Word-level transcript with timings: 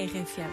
RFM. 0.00 0.48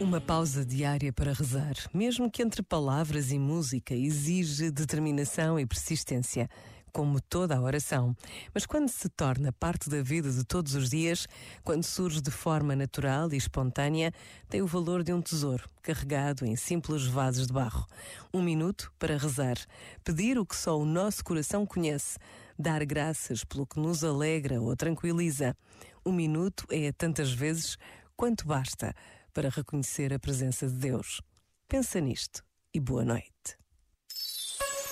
Uma 0.00 0.22
pausa 0.22 0.64
diária 0.64 1.12
para 1.12 1.34
rezar, 1.34 1.74
mesmo 1.92 2.30
que 2.30 2.42
entre 2.42 2.62
palavras 2.62 3.30
e 3.30 3.38
música, 3.38 3.94
exige 3.94 4.70
determinação 4.70 5.60
e 5.60 5.66
persistência, 5.66 6.48
como 6.94 7.20
toda 7.20 7.56
a 7.56 7.60
oração. 7.60 8.16
Mas 8.54 8.64
quando 8.64 8.88
se 8.88 9.08
torna 9.08 9.52
parte 9.52 9.90
da 9.90 10.00
vida 10.00 10.30
de 10.30 10.44
todos 10.44 10.76
os 10.76 10.88
dias, 10.88 11.26
quando 11.64 11.82
surge 11.82 12.22
de 12.22 12.30
forma 12.30 12.76
natural 12.76 13.30
e 13.32 13.36
espontânea, 13.36 14.12
tem 14.48 14.62
o 14.62 14.66
valor 14.66 15.02
de 15.02 15.12
um 15.12 15.20
tesouro 15.20 15.68
carregado 15.82 16.46
em 16.46 16.54
simples 16.54 17.04
vasos 17.04 17.48
de 17.48 17.52
barro. 17.52 17.84
Um 18.32 18.40
minuto 18.40 18.92
para 18.96 19.18
rezar, 19.18 19.56
pedir 20.04 20.38
o 20.38 20.46
que 20.46 20.54
só 20.54 20.78
o 20.78 20.86
nosso 20.86 21.24
coração 21.24 21.66
conhece, 21.66 22.16
dar 22.56 22.84
graças 22.86 23.42
pelo 23.42 23.66
que 23.66 23.80
nos 23.80 24.04
alegra 24.04 24.60
ou 24.62 24.76
tranquiliza. 24.76 25.56
Um 26.06 26.12
minuto 26.12 26.64
é 26.70 26.92
tantas 26.92 27.32
vezes 27.32 27.76
quanto 28.16 28.46
basta 28.46 28.94
para 29.32 29.48
reconhecer 29.48 30.14
a 30.14 30.18
presença 30.20 30.68
de 30.68 30.74
Deus. 30.74 31.20
Pensa 31.66 32.00
nisto 32.00 32.44
e 32.72 32.78
boa 32.78 33.04
noite. 33.04 33.63